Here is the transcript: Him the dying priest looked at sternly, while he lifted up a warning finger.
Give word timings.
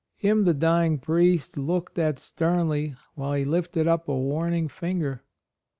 Him 0.15 0.45
the 0.45 0.55
dying 0.55 0.97
priest 0.97 1.57
looked 1.59 1.99
at 1.99 2.17
sternly, 2.17 2.95
while 3.13 3.33
he 3.33 3.45
lifted 3.45 3.87
up 3.87 4.07
a 4.07 4.17
warning 4.17 4.67
finger. 4.67 5.21